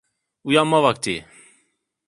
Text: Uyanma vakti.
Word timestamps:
Uyanma 0.47 0.79
vakti. 0.83 1.15